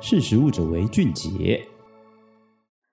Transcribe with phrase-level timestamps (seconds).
[0.00, 1.66] 识食物者为俊杰。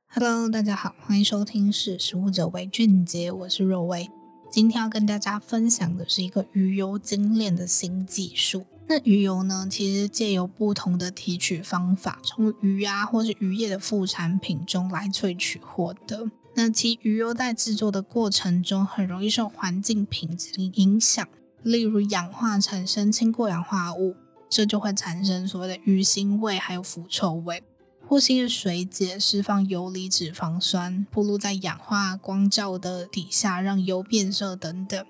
[0.08, 4.10] Hello，大家好，欢迎收听《识食物者为俊杰》，我是若薇。
[4.50, 8.66] 今天要跟大家分享的是一个鱼油精炼的新技术。
[8.88, 16.32] 那鱼油呢，其实借由不同的提取方法，从鱼啊或是渔业的副产品中来萃取获得。
[16.56, 21.28] 那其鱼油在制作的过程中，很容易受环境品质的影响，
[21.62, 24.16] 例如氧化产生氢过氧化物，
[24.50, 27.64] 这就会产生所谓的鱼腥味，还有腐臭味。
[28.08, 35.04] 或是因为水解释放游离脂肪酸，暴露在氧化光照的底下，让油变色等等。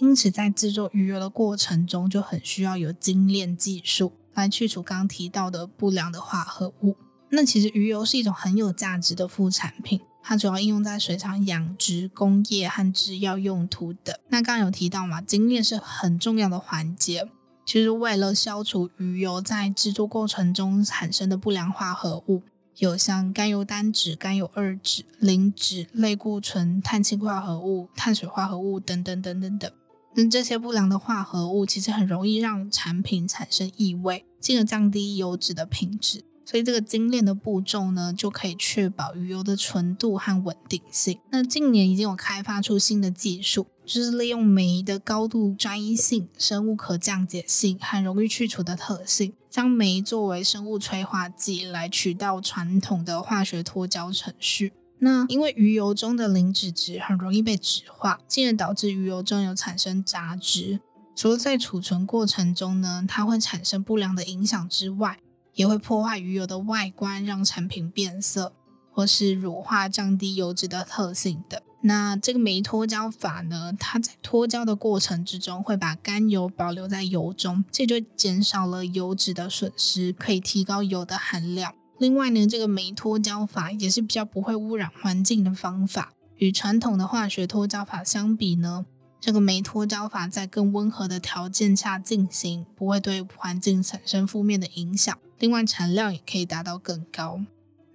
[0.00, 6.96] 因此，在制作鱼油的过程中，就很需要有精炼技术来去除刚刚提到的不良的化合物。
[7.30, 14.14] 那其实鱼油是一种很有价值的副产品，它主要应用在水产养殖、工业和制药用途等。
[14.28, 17.28] 那刚刚有提到嘛，精炼是很重要的环节。
[17.66, 22.44] 其实，为了消除鱼油在制作过程中产生的不良化合物，
[22.76, 29.68] 有像甘油单酯、甘油二酯、磷脂、类固醇、碳氢化合物、碳水化合物等等等等等。
[30.14, 36.22] 那这些不良的化合物其实很容易让产品产生异味，进而降低油脂的品质。
[36.44, 41.18] 所以这个精炼的步骤呢，就可以确保鱼油的纯度和稳定性。
[41.32, 54.72] 那近年已经有开发出新的技术，就是利用酶的高度专一性、生物可降解性和容易去除的特性，将酶作为生物催化剂来取代传统的化学脱胶程序。
[54.98, 60.80] 那因为鱼油中的磷脂质很容易被酯化，进而导致鱼油中有产生杂质。
[61.14, 65.18] 除了在储存过程中呢，它会产生不良的影响之外，
[65.54, 68.52] 也会破坏鱼油的外观，让产品变色，
[68.90, 71.60] 或是乳化，降低油脂的特性等。
[71.86, 81.72] 那这个酶脱胶法呢，它在脱胶的过程之中，会把甘油保留在油中，这就减少了油脂的损失，可以提高油的含量。
[81.98, 86.12] 另外呢，这个酶脱胶法也是比较不会污染环境的方法。
[86.38, 88.84] 与传统的化学脱胶法相比呢，
[89.20, 95.16] 这个酶脱胶法在更温和的条件下进行，不会对环境产生负面的影响。
[95.38, 97.42] 另外，产量也可以达到更高。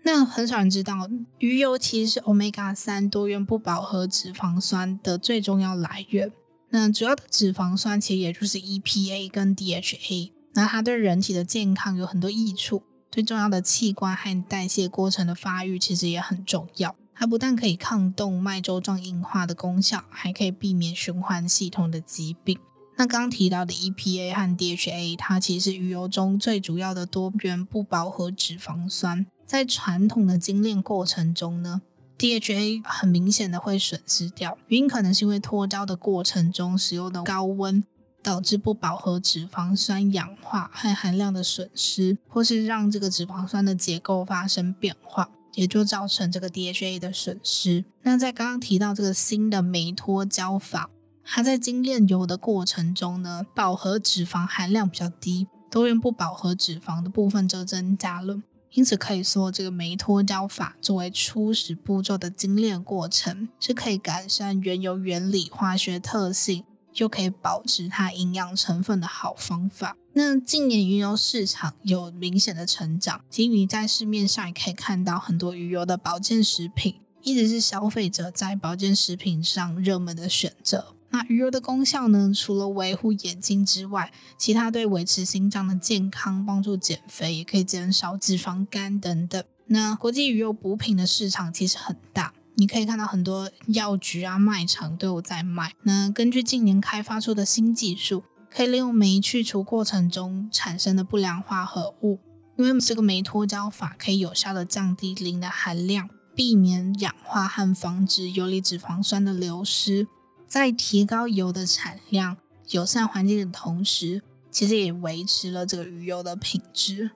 [0.04, 6.32] 那很少人知道，鱼油其实是 Omega 三多元不饱和脂肪酸的最重要来源。
[6.70, 10.32] 那主要的脂肪酸其实也就是 EPA 跟 DHA。
[10.54, 16.96] 那它对人体的健康有很多益处，最重要的器官和代谢过程的发育其实也很重要。
[17.14, 22.58] 它不但可以抗动脉粥状硬化的功效，还可以避免循环系统的疾病。
[22.98, 29.26] 那刚提到的 EPA 和 DHA，它其实是鱼油中最主要的多元不饱和脂肪酸。
[29.52, 31.82] 在传统的精炼过程中呢
[32.18, 37.84] ，DHA 很明显的会损失掉，原因可能是因为脱胶的过程中使用的高温，
[38.24, 47.84] 导致不饱和脂肪酸氧化和含量的损失，或是让这个脂肪酸的结构发生变化，也就造成这个 DHA 的损失。
[48.04, 50.90] 那在刚刚提到这个新的酶脱胶法。
[51.26, 58.42] 它在精炼油的过程中呢，饱和脂肪含量比较低，多元不饱和脂肪的部分就增加了。
[58.74, 69.98] 因此可以说，这个酶脱胶法作为初始步骤的精炼过程，是可以改善原油原理、化学特性，又可以保持它营养成分的好方法。
[70.14, 80.96] 那近年鱼油市场有明显的成长，其实你在市面上也可以看到很多鱼油的保健食品，一直是消费者在保健食品上热门的选择。
[81.14, 82.32] 那鱼油的功效呢？
[82.34, 89.44] 除了维护眼睛之外，其他对维持心脏的健康、帮助减肥，也可以减少脂肪肝等等。
[89.68, 95.74] 那国际鱼油补品的市场其实很大，你可以看到很多药局啊、卖场都有在卖。
[95.84, 102.20] 那根据近年开发出的新技术，可以利用酶去除过程中产生的不良化合物，
[102.58, 110.08] 因为这个酶脱胶法可以有效的降低磷的含量，避免氧化和防止游离脂肪酸的流失。
[110.52, 112.36] 在提高油的产量、
[112.72, 117.12] 友善环境的同时，其实也维持了这个鱼油的品质。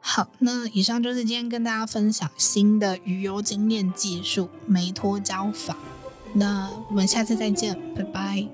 [0.00, 5.78] 好，那以上就是今天跟大家分享新的鱼油精炼技术——酶脱胶法。
[6.34, 8.46] 那我们下次再见，拜拜。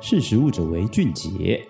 [0.00, 1.64] 识食物者为俊杰。